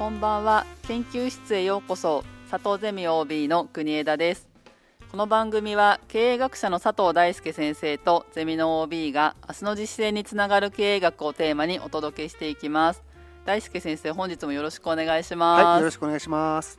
[0.00, 0.64] こんばんは。
[0.88, 2.24] 研究室へようこそ。
[2.50, 4.48] 佐藤ゼミ OB の国枝です。
[5.10, 13.02] この番組は経営学者の佐藤大輔先生とゼミの OB が明日の実践につながる経営学をテーマにお届けしていきます。
[13.44, 16.78] 大輔先生本日もよろしくお願いします、はい、よろしくお願いします。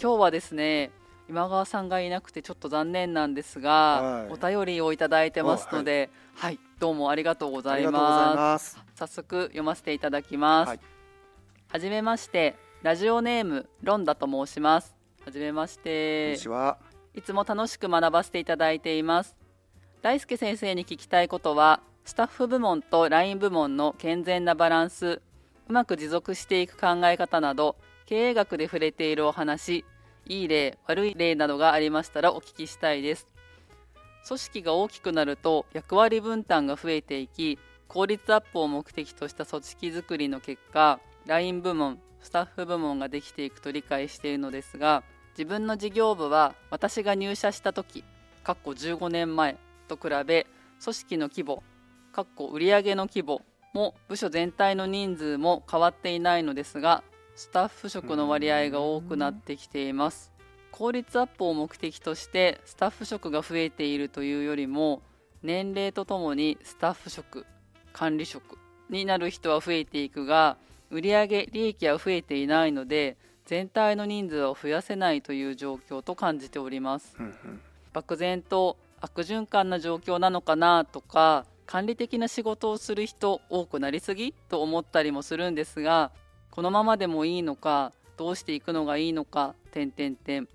[0.00, 0.90] 今日はですね
[1.28, 8.78] 今川さんがいなくてちょっと残念なんですが、はい、お便りをいただいてますので、はい、はい、どうもありがとうございます。
[8.94, 10.80] 早速読ませていただきます、はい
[11.70, 14.96] はじめましてラジオネームロンダと申します。
[15.22, 16.32] はじめまして。
[17.14, 19.36] いつも楽しく学ばせていただいています。
[20.00, 25.20] 大輔先生に聞きたいことはスタッフ部門と LINE 部門の健全なバランス
[25.68, 27.76] うまく持続していく考え方など
[28.06, 29.84] 経営学で触れているお話
[30.24, 33.28] いい例悪い例などがありましたらお聞きしたいです。
[34.26, 40.98] 組織が大きくなると役割分担が増えていき効率アップを目的とした組織づくりの結果
[41.28, 45.02] LINE 部門スタッフ部門ができていくと理解しているのですが
[45.36, 48.02] 自分の事業部は私が入社した時
[48.42, 50.46] かっこ15年前と比べ
[50.82, 51.62] 組織の規模
[52.12, 53.42] かっこ売上の規模
[53.74, 57.04] も部署全体の人数も変わっていないのですが
[57.36, 60.32] スタッフ職の割合が多くなってきています。
[60.72, 65.02] 効率アップを目的としてスタッフ職が増えているというよりも
[65.42, 67.46] 年齢とともにスタッフ職
[67.92, 68.58] 管理職
[68.90, 70.56] になる人は増えていくが
[70.90, 77.16] 売上利益は増えていないので全体の人数を増やせないという状況と感じております。
[77.92, 86.10] 漠然と悪循環な状況なのかなとか管理的な仕事をする人多くなりすぎと思ったりもするんですが
[86.50, 90.48] このままでもいいのかどうしていくのがいいのか点点点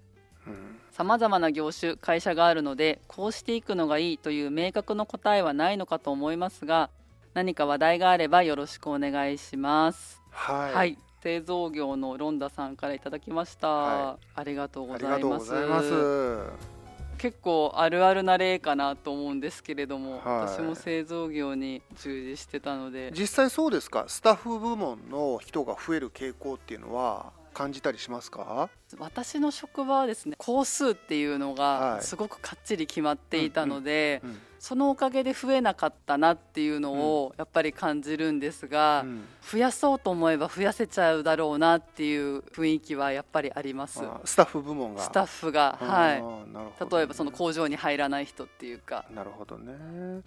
[0.91, 6.89] さまざまな業種会社があるのでこうしていくのがいいという明確な答えはないのかと思いますが
[7.33, 10.22] 何か話題があればよろしくお願いします。
[10.33, 16.73] はい、はい、製造業のロンダさんからいただきました、はい、ありがとうございます。
[17.17, 20.19] 結構あるあるな例かなと思うんですけれども、はい、
[20.49, 28.69] 私も製造業に従事してたので実際そうですかスタッフ部門の人が増える傾向っていうのは感じたりしますか？
[28.97, 44.01] 私の職場はですね工数っていうのがすごくかっちり決まっていたので、はいうんうんうん、そのおかげで増えなかったなっていうのをやっぱり感じるんですが、うん、増やそうと思えば増やせちゃうだろうなっていう雰囲気はやっぱりあります。
[44.25, 45.01] スタッフ部門が。
[45.01, 49.05] スタッフがはい、ね、例えばその工場に入らない人っていうか。
[49.13, 50.21] なるほどね。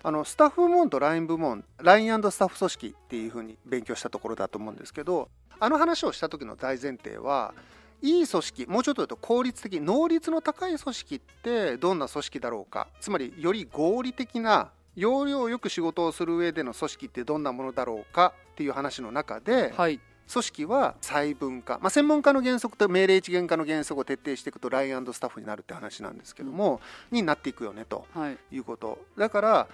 [0.00, 5.28] あのスタッフ部門と LINE 部門 LINE& スタッフ組織っていうふうに勉強したところだと思うんですけど
[5.60, 7.54] あの話をした時の大前提は
[8.00, 12.88] いい組織もうちょっと言うと効率的能率の高い組織ってどんな組織だろうか。
[13.00, 20.00] つまりより合理的な要領よく仕事をする上での組織ってどんなものだろうかっていう話の中で、はい、
[20.32, 26.80] 組織は細分化、まあ、専門家の原則と命令一元化の原則を徹底していくとラインスタッフになるって話なんですけども、
[27.10, 28.06] うん、になっていくよねと
[28.52, 28.58] い。
[28.58, 29.68] うこと、はい、だから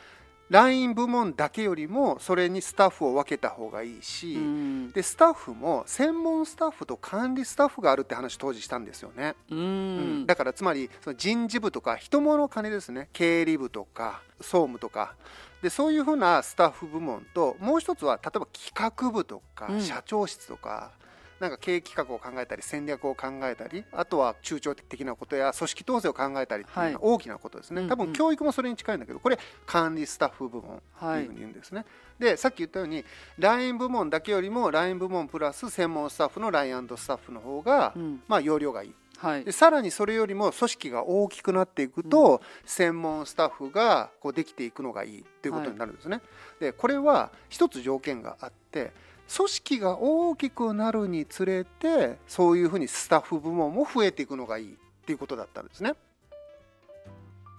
[0.55, 9.63] LINE 部門だけよりもそれにスタッフを分けた方がいいし、うん、でスタッフも専門スタッフと管理スタッフがあるって話当時したんですよね、うん、う
[10.23, 13.09] ん、だからつまりその人事部とか人物金ですね。
[13.13, 15.15] 経理部とか総務とか。
[15.61, 20.91] でそういうふうなスタッフ部門ともう一つは例えば企画部とか社長室とか、
[21.45, 33.05] なんか経営企画を考えたり戦略を考えたりあとは中長的なことや組織統制を考えたりっていうのは大きなことですね、はい、多分教育もそれに近いんだけどこれ管理スタッフ部門っていうふうに言うんですね、はい、でさっき言ったように
[33.39, 38.95] LINE 部門だけよりも LINE 部門プラス専門スタッフの LINE& スタッフの方が、うん、まあ容量がいい。
[39.19, 46.17] はい、でさらにそれよりも組織が大きくなっていくと、うん、専門スタッフがこうできていくのがいいということになるんですね。
[46.17, 46.25] はい、
[46.61, 48.93] でこれは一つ条件があって
[49.35, 54.77] 組織が大きくなるにつれてそういうふうにスタッフ部門も増えていくのがいいっ
[55.07, 55.95] ていうことだったんですね。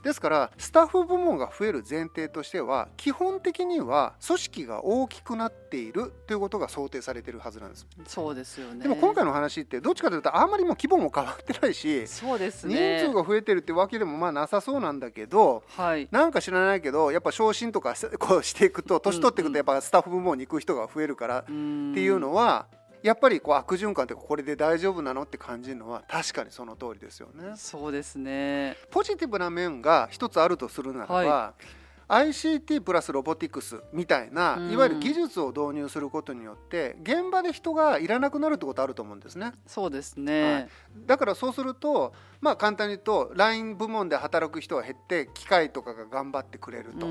[0.06, 7.88] ですからスタッフ部門が増える前提としては基本的には組織が大きくなっているということが想定されているはずなんです。
[8.06, 8.84] そうですよね。
[8.84, 13.00] でも今回の話ってどっちかというとあんまりも規模も変わってないしそうですね。
[13.00, 22.68] 人数が増えてるってわけでもまあなさそうなんだけど、はい、なんか知らないけどやっぱ昇進とかこうしていくと年取っていくとやっぱスタッフ部門に行く人が増えるからっていうのは、
[23.02, 27.54] やっぱりこう悪循環ってこれで大丈夫なのって感じるのは確かにその通りですよね。
[27.56, 31.66] そうですねポジティブな面が一つあるとするならば、はい、
[32.08, 39.54] ICT プラスロボティクスみたいな、いわゆる技術を導入することによって現場で人がいらなくなるってことあると思うんですね。
[39.66, 40.70] そうですね、はい、
[41.06, 47.08] だからそうするとまあ簡単に言うと LINE 部門で働く人が減って機械とかが頑張ってくれると。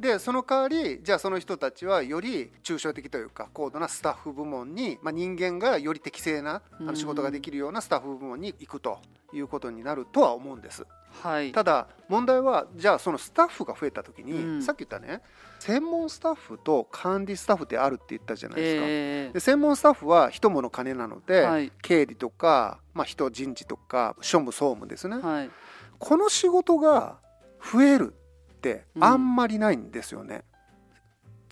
[0.00, 8.98] でその代わりじゃあその人たちはより抽象的というか高度なスタッフ部門に、まあ、人間がより適正なあの仕事ができるようなスタッフ部門に行くと
[9.32, 10.86] いうことになるとは思うんです。
[11.22, 15.20] はい、ただ問題はじゃあそのスタッフが増えた時に、うん、さっき言ったね
[15.60, 25.50] 専門スタッフと管理スタッフってあるって言ったじゃないですか、えー、で専門スタッフは人物金なので、はい、経理とか、まあ、人人事とか庶務総務ですね、はい、
[25.98, 27.18] この仕事が
[27.72, 28.14] 増える
[28.54, 30.42] ってあんまりないんですよね、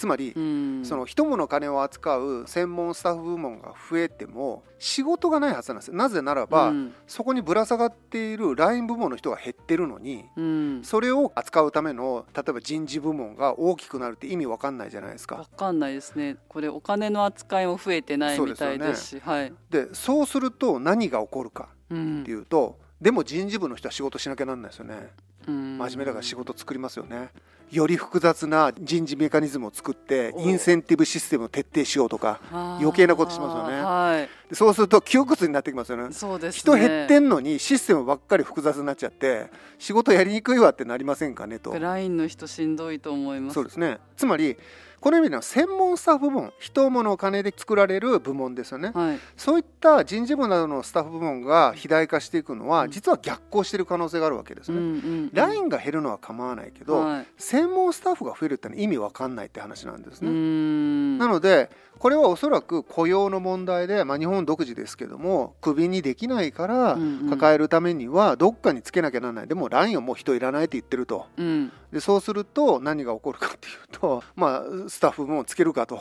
[0.03, 5.89] つまり、その人物金を扱う専門スタッフ部門が増えても仕事がないはずなんです。
[5.93, 15.37] よなぜならば、うん、そこにぶら下がっている LINE 部門の人が減ってるのに、うん、それを扱うための例えば人事部門が大きくなるって意味わかんないじゃないですか。
[15.37, 16.37] わかんないですね。
[16.49, 25.13] これお金の扱いも増えてないみたいですし、ね、はい、でそうすると何が起こるかっていうと、うん、でも人事部の人は仕事しなきゃなんないですよね。
[25.47, 27.31] 真面目だから仕事作りますよね。
[27.73, 36.13] より複雑な人事メカニズムを作ってインセンティブシステムを徹底しようとか余計なことしますよね、はい、そうすると窮屈になってきますよね。
[36.13, 41.79] そうです、ね、人減ってんのにシステムばっかり複雑になっちゃって仕事やりにくいわってなりませんかねと。
[41.79, 43.55] ラインの人しんどいと思います。
[43.55, 43.99] そうですね。
[44.17, 44.59] つまり
[45.01, 57.27] この意味では専門スタッフ部門人物金で作られる部門ですよね、はい、そういった人事部などのスタッフ部門が肥大化していくのは、実は逆行している可能性があるわけですね、うんうんうん、ラインが減るのは構わないけど、はい、
[57.63, 60.31] 専門スタッフが増えるってのは意味わかんないって話なんですね。
[61.19, 66.99] なのでこれはおそらく雇用の問題で、まあ、日本独自ですけどもクビにできないから
[67.31, 69.47] 抱えるためにはどっかにつけなきゃならない。
[69.47, 76.01] でもラインはもう人いらないって言ってると、うん、でそうすると何が起こるかっていうと、 まあ、スタッフもつけるかと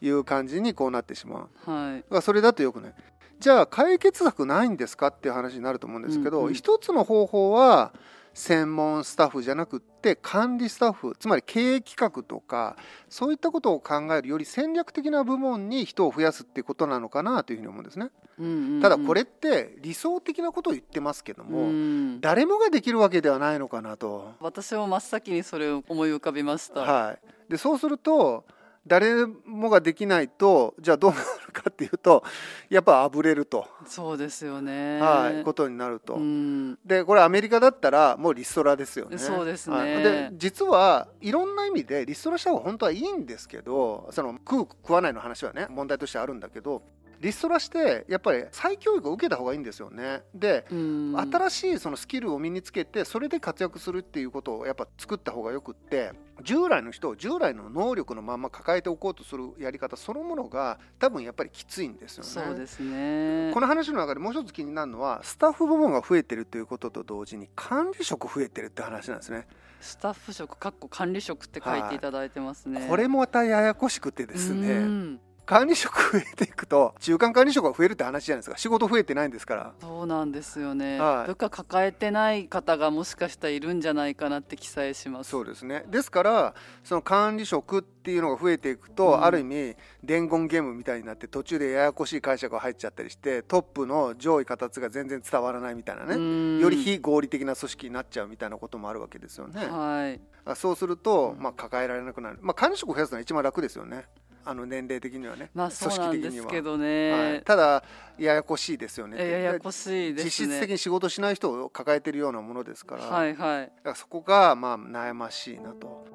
[0.00, 2.94] いう感じにこうなってしまう、はい、それだとよくない。
[3.40, 7.92] じゃあ解決策ないんですかっていう話になると思うんですけど、うんうん、一つの方法は
[8.34, 12.76] 専門スタッフじゃなくって管理スタッフつまり経営企画とか
[13.08, 18.10] そういったことを考えるより戦略的な部門に人を増やすっていうことなのかなというふうに思うんですね。
[18.38, 26.80] うんうんうん、ただこれって理想的なことを言ってますけども、うん、誰もができるわけではないのかなと私も真っ先にそれを思い浮かびました。
[26.80, 27.12] は
[27.48, 28.46] い、でそうすると
[28.86, 32.22] 誰もができないとじゃあどうなるかっていうと
[32.68, 33.66] やっぱあぶれると。
[33.86, 35.00] そうですよね。
[35.00, 39.18] はいことになると、うん、でこれアメリカだったらもうリストラですよね。
[39.18, 46.82] そうですね、はい、で実はいろんな意味でリストラした方が本当はいいんですけどその食う食わないの話はね問題としてあるんだけど
[47.20, 56.12] リストラしてやっぱり再教育を受けた方がいいんですよねで新しいそのスキルを身につけてそれで活躍するっていうことをやっぱ作った方がよくって
[56.42, 62.30] 従来の人を従来の能力のまま抱えておこうとするやり方そのものが多分やっぱりきついんですよね。
[62.30, 69.46] そうですねこの話の中でもう一つ気になるのはスタッフ部門が増えてるということと同時に管理職増えてるって話なんですね。
[69.80, 72.86] スタッフ職かっこ管理職って書いていただいてますね。
[72.88, 75.18] これもまたややこしくてですね。
[75.50, 78.56] 管理職増えていくと中間管理職が増えるって話じゃないですか。
[78.56, 79.72] 仕事増えてないんですから。
[79.80, 85.30] そうなんですよね、はい、部下抱えてない方がもしかしたらいるんじゃないかなって記載します。
[85.30, 85.82] そうですね。
[85.88, 86.54] ですから
[86.84, 96.60] その管理職っていうのが増えていくと、うん、ある意味伝言ゲームみたいになって途中でややこしい解釈が入っちゃったりしてトップの上位形が全然伝わらないみたいなね。
[96.62, 100.20] より非合理的な組織になっちゃうみたいなこともあるわけですよね、はい、
[100.54, 104.04] そうすると、まあ、抱えられなくなる、まあ、管理職を増やすのは一番楽ですよね
[104.44, 107.34] あの年齢的にはね、まあ、組織的にはけどね、は。
[107.36, 107.84] い、ただ
[108.18, 109.18] ややこしいですよね。
[109.18, 113.04] ややこしいです、ね、実質的に仕事しない人を抱えてるようなものですから。
[113.04, 116.06] はいはい、だからそこがまあ悩ましいなと。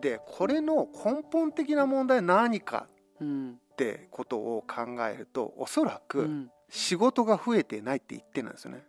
[0.00, 2.86] でこれの根本的な問題何か
[3.22, 8.84] ってことを考えるとおそらく仕事が増えてないって言ってなんですよね。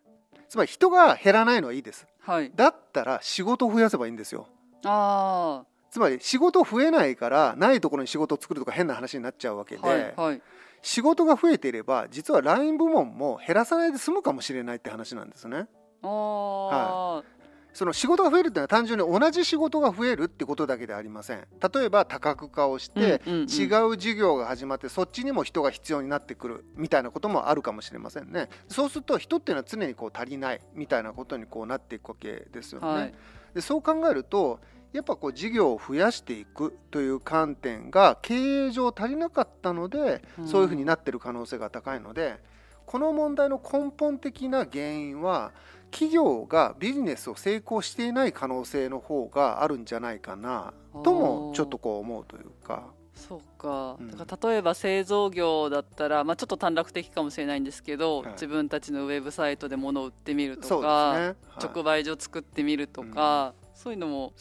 [0.50, 4.48] つまり人が減らないのはいいです、はい、だったら仕事を増やせばいいんですよ。
[4.86, 10.42] ああつまり仕事増えないからないところに仕事を作るとか変な話になっちゃうわけで、はいはい、
[10.84, 15.66] 仕事が増えていれば実は LINE 部門も減らさないで済むかもしれないって話なんですね。
[16.04, 17.38] はい。
[17.74, 21.48] その仕事が増えるっていうのは単純に同じ仕事が増えるってことだけではありません。
[21.74, 28.50] 例えば多角化をして、違う事業が始まってそっちにも人が必要になってくるみたいなこともあるかもしれませんね。
[28.68, 33.14] そうすると人っていうのは常にこう足りないみたいなことにこうなっていくわけですよね、はい、
[33.56, 34.60] でそう考えると
[34.98, 42.40] やっぱこう事業を増やしていくという観点が経営上足りなかったので、そういうふうになってる可能性が高いので
[42.88, 45.52] この問題の根本的な原因は
[45.92, 50.74] 企業がビジネスを成功していない可能性の方があるんじゃないかな
[51.04, 52.88] ともちょっとこう思うというか。
[53.18, 61.26] そうか,、だから例えば製造業だったら、まあ、ちょっと短絡的かもしれないんですけど、はい、自分たちのウェブサイトで物を売ってみるとか、ね。
[61.26, 64.34] はい、直売所作ってみるとか、うん、そういうのも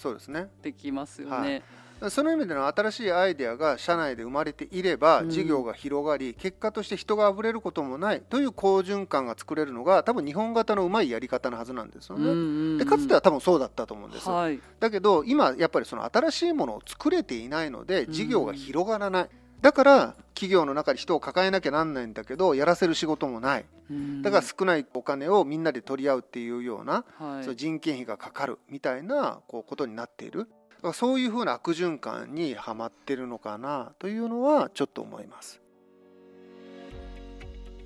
[0.62, 1.62] できますよね。
[2.10, 12.78] その意味での新しいアイデアが社内で生まれていれば事業が広がり、結果として人があふれることもないという好循環が作れるのが多分日本型のうまいやり方のはずなんですよね。
[12.78, 19.28] でかつては多分そうだったと思うんです、はい、だけど今やっぱりその新しいものを作れていないので事業が広がらない。
[19.60, 23.64] だから企業の中で人を抱えなきゃなんないんだけどやらせる仕事もない。
[24.22, 30.48] だから少ないお金をみんなで取り合うっていうような、はい、そ人件費がかかるみたいなこうことになっている。
[30.92, 35.60] そういうふうな悪循環にはまってるのかなというのはちょっと思います。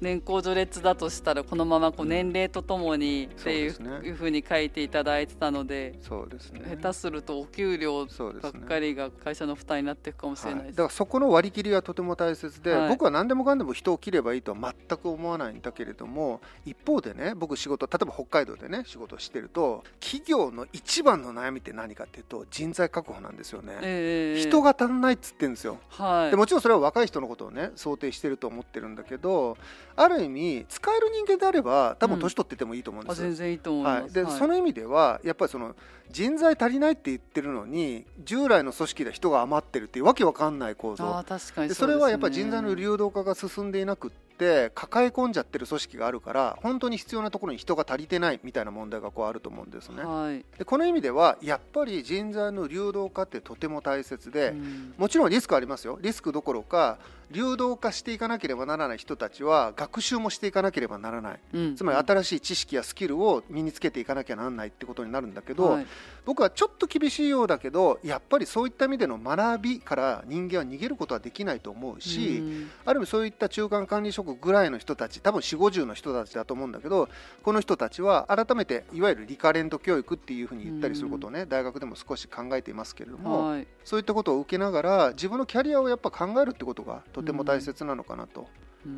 [0.01, 3.73] 年功序列だとしたらこのままこう年齢とともにっていう,、
[4.05, 6.77] いうふうに書いていただいてたのでそうですね。
[6.81, 8.07] 下手するとお給料
[8.43, 29.57] ばっかりが会社の負担になっていくかもしれない、ねはい、だからそこの割り切りはとても大切で、はい、僕は何でもかんでも人を切ればいいとは全く思わないんだけれども一方でね僕仕事例えば北海道でね仕事してると企業の一番の悩みって何かっていうと人材確保なんですよね、えー、人が足んないっつってんですよ、はい、でもちろんそれは若い人のことをね想定してると思ってるんだけど
[30.03, 35.77] ある意味使える人間であれば多分年取っててもいいと思うんです、うん、全然いいと思います、はい、で、はい、その意味ではやっぱりその
[36.11, 41.05] 人材足りないって言ってるのに従来の組織で人が余ってるっていうわけわかんない構造。
[41.17, 55.99] あ確かにそ、ね、それはやっぱり人材の流動化が進んでいなくって抱え込んじゃってる組織があるから本当に必要なところに人が足りてないみたいな問題がこうあると思うんですね、はい、でこの意味ではやっぱり人材の流動化ってとても大切で、うん、もちろんリスクありますよ。
[56.01, 56.99] リスクどころか
[57.31, 65.87] 流動化していかなければならない人たちは学習もしていかなければならない、うん、つまり新しい知識やスキルを身につけていかなきゃならないってことになるんだけど、はい、
[66.25, 77.09] 僕はちょっと厳しいようだけどやっぱりそういった意味での学びから人間は逃げることはできないと思うし、うん、ある意味そういった中間管理職ぐらいの人たち多分4 5 0の人たちだと思うんだけど
[77.43, 88.49] この人たちは改めていわゆるリカレント教育っていうふうに言ったりすることをね、うん、大学でも少し考えていますけれども、はい、そういったことを受けながら自分のキャリアをやっぱ考えるってことがとても大切なのかなと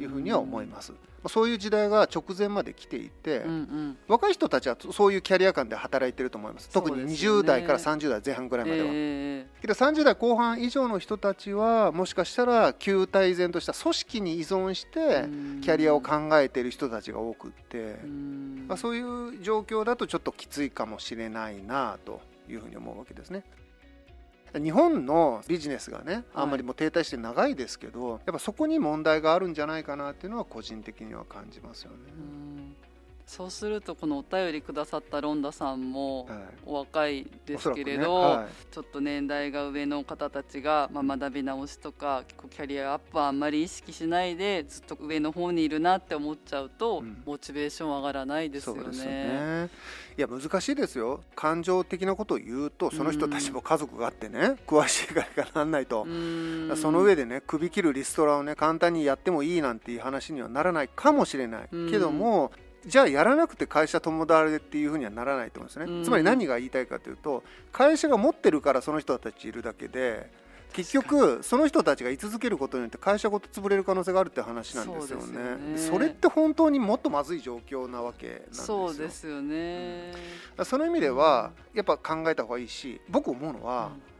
[0.00, 0.92] いうふうには思います。
[1.28, 6.68] そういう時代が直前まで来ていて、うんうん、若い人たちはそういうキャリア感で働いてると思います。
[6.70, 15.26] 特に20代から30代前半ぐらいまでは、えー、けど30代後半以上の人たちはもしかしたら旧体然とした組織に依存して
[15.62, 18.00] キャリアを考えている人たちが多くって、
[18.66, 23.44] まあ、そういう状況だとちょっときついかもしれないなというふうに思うわけですね。
[24.54, 31.96] 日本のビジネスがねあんまりもう停滞して長いですけど、やっぱそこに問題があるんじゃないかなっていうのは個人的には感じますよね。
[33.32, 36.28] そうするとこのお便りくださったロンダさんも
[36.66, 48.82] お若いですけれど、はいねはい、ちょっと年代が上の方たちが、まあ、学び直しとかキャリアアップはあんまり意識しないでずっと上の方にいるなって思っちゃうと、うん、モチベーション上がらないですよね。
[48.98, 49.70] ね。
[50.18, 51.22] いや難しいですよ。
[51.34, 56.04] 感情的なことを言うとその人たちも家族があってね詳しいからなんないと。
[56.76, 62.52] その上でね首切るリストラをね簡単にやってもいいなんていう話にはならないかもしれないけども
[62.84, 70.30] じゃあやらなくて会社友達でっていうふうにはならないと思うんですね、つまり何が言いたいかというと会社が持ってるからその人たちいるだけで
[70.72, 75.76] 結局その人たちが居続けることによって会社ごと潰れる可能性があるって話なんですよね。
[75.76, 78.64] そ、ね、れって本当にもっとまずい状況なわけなんですよ。
[78.64, 80.12] そうですよね、
[80.56, 84.11] うん、その意味ではやっぱ考えた方がいいし僕思うのは、うん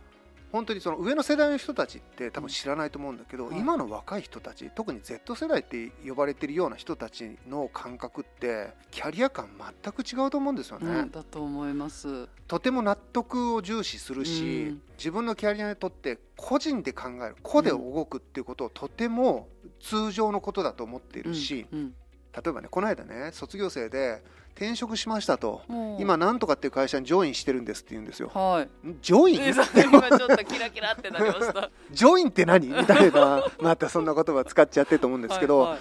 [0.53, 9.49] 本当にその上の世代の人たちって多分知らないと思うんだけど、はい、今の若い人たち特に Z 世代って呼ばれてるような人たちの感覚ってキャリア感
[9.83, 10.87] 全く違うと思うんですよね。
[10.91, 12.29] うん、だと思います。
[12.47, 19.49] とても納得を重視するし、うん、自分のキャリアにとって個人で考える個で動くっていうことをとても
[19.81, 21.95] 通常のことだと思っているし、うん、
[22.35, 24.23] 例えばねこの間ね卒業生で
[24.55, 25.63] 転職しましたと、
[25.99, 28.31] 今なんとかっていう会社にジョインしてるんですって言うんですよ。
[28.35, 28.69] はい、
[29.01, 29.49] ジョイン？
[29.83, 31.71] 今ちょっとキラキラってなりました。
[31.91, 32.69] ジョインって何？
[32.69, 35.79] みたいな またそんな言葉使っちゃってると思うんですけど、はいはい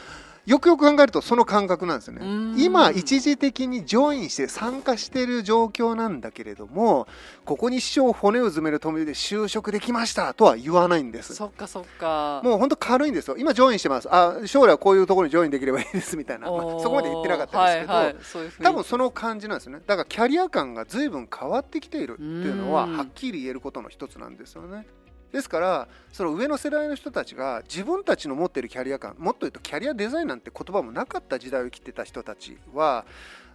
[0.51, 2.55] よくよく考えるとその感覚なんですよね。
[2.57, 7.07] 今一時的にジョインして参加している状況なんだけれども
[7.45, 11.35] ここに師匠骨を詰める止めで就職できましたとは言わないんです。
[11.35, 12.41] そっかそっか。
[12.43, 13.37] もう本当軽いんですよ。
[13.37, 14.09] 今ジョインしてます。
[14.11, 18.15] あ将来はこういうところにジョインできればいいですみたいな、まあ、そこまで言ってなかったですけど、はいはい、
[18.61, 19.81] 多分その感じなんですよね。
[19.87, 24.85] だからキャリア感が随分変わってきているっていうのははっきり言えることの一つなんですよね
[25.31, 33.05] ですからその上の世代の人たちが自分たちの持っているキャリア感もっと言うとキャリアデザインなんて言葉もなかった時代を生きてた人たちは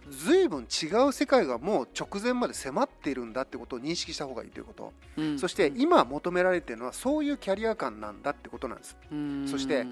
[0.09, 9.85] 随分違う世界がもう直前まで迫っているんだってことを認識した方がいいということ、うん、そして今求められているのはそういうキャリア感なんだってことなんです、うん、そして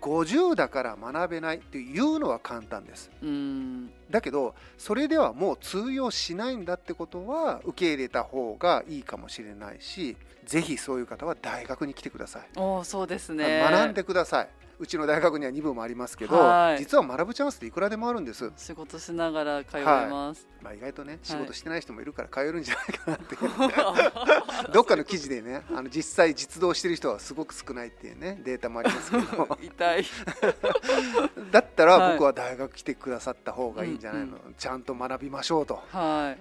[0.00, 12.42] 50だから学べないっていうのは簡単です、うん、だけどそれではもう通用しないんだってことは受け入れた方がいいかもしれないしぜひそういう方は大学に来てください。
[12.56, 13.60] おそうですね。
[13.68, 14.48] 学んでください
[14.78, 18.52] うちの大学には2部もありますけど、はい、実は学ぶチャンスっていくらでもあるんです。
[18.56, 29.58] 仕事しながら通います、はい、まあ、意外とね仕事してない人もいるから通えるんじゃないかなって、はい、 どっかの記事でねあの実際実動してる人はすごく少ないっていうねデータもありますけど。
[29.62, 30.04] 痛い。
[31.50, 35.80] だったら僕は大学来てくださった方がいいんじゃないの、ちゃんと学びましょうと。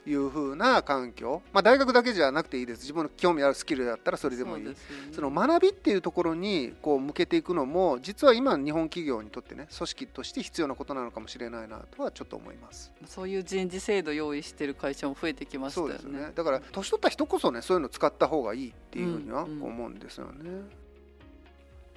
[0.06, 0.13] い。
[0.13, 2.82] うふうな環境、まあ、大学だけじゃなくていいです。
[2.82, 4.75] 自分の興味あるスキルだったらそれでもいい。
[5.12, 12.91] そ、ね,、の学びっていうところにこう向けていくのも実は今日本企業にとってね組織として必要なことなのかもしれないなとはちょっと思います。
[13.05, 16.20] そういう人事制度用意してる会社も増えてきましたよね。
[16.27, 16.32] ね。
[16.34, 20.72] だから年取った人こそねそういうの使った方がいいっていうふうには思うんですよね、うんうん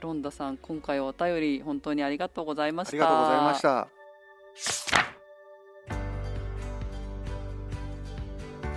[0.01, 2.93] ロンダさん今回お便り本当にありがとうございました。
[2.93, 3.89] ありがとうございました。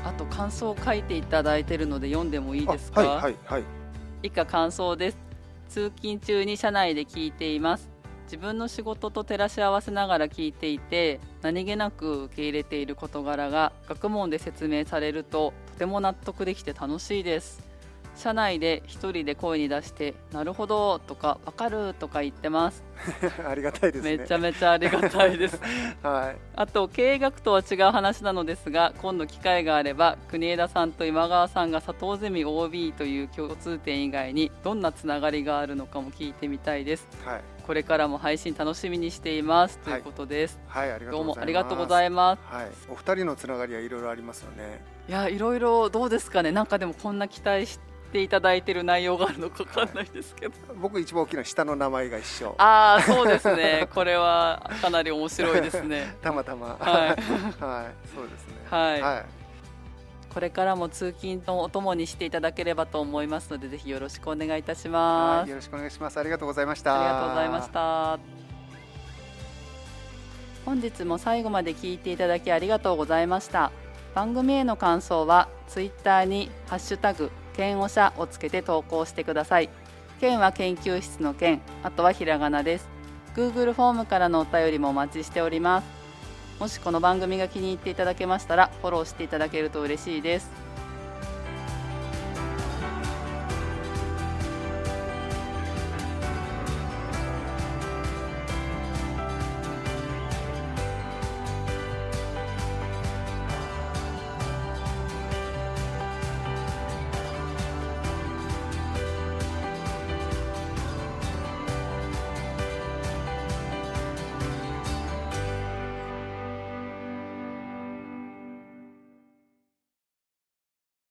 [0.04, 3.02] あと感想を書いていただいているので読んでもいいですか？
[3.02, 3.64] はいはいはい。
[4.24, 5.18] 以下感想です
[5.72, 7.90] 通勤中に車内で聞いています。
[8.26, 17.71] 自分の仕事と照らし合わせながら聞いていて何気なく受け入れている事柄が学問で説明されるととても納得できて楽しいです。
[18.16, 22.84] 車内で一人で声に出して「なるほど」とか「わかる」とか言ってます。
[23.48, 25.60] ありがたいです、ね、めちゃめちゃありがたいです。
[26.04, 26.38] はい。
[26.56, 39.80] あと経営学とは違う話なのですが今度機会があれば国枝さんと今川さんが佐藤ゼミ OB という共通点以外にどんなつながりがあるのかも聞いてみたいです、はい、これからも配信楽しみにしています。
[39.80, 40.60] ということです。
[40.68, 44.84] はい、はい、どうもありがとうございます、はい、お二人のつながりはいろいろありますよね。
[45.10, 46.52] いやいろいろどうですかね。
[46.52, 52.56] なんかでもこんな期待してていただいてる内容があるのか分かんないですけど、はい、僕一番大きな下の名前が一緒。
[52.58, 53.88] ああそうですね。
[53.94, 56.16] これはかなり面白いですね。
[56.22, 56.78] たまたま。
[56.80, 57.10] はい、
[57.64, 58.68] はい、そうですね。
[58.70, 59.26] はい、はい、
[60.34, 65.50] これからも通勤のお供にしていただければと思いますのでぜひよろしくお願いいたします。
[65.50, 66.20] よろしくお願いします。
[66.20, 66.96] ありがとうございました。
[66.96, 68.42] ありがとうございました。
[70.66, 73.72] 本日も最後まで聞いていただきありがとうございました。
[74.14, 79.70] 番組への感想はツイッターにハッシュタグ剣おしゃをつけて投稿してください。
[80.20, 82.88] 剣は研究室の剣あとはひらがなです。
[83.36, 85.86] Google フォームからのお便りもお待ちしております。
[86.60, 90.52] もしこの番組が気に入っていただけましたらフォローしていただけると嬉しいです。